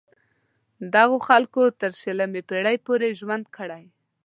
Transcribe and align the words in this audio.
دغو 0.95 1.17
خلکو 1.27 1.61
تر 1.81 1.91
شلمې 2.01 2.41
پیړۍ 2.49 2.77
پورې 2.85 3.07
ژوند 3.19 3.45
کړی. 3.55 3.83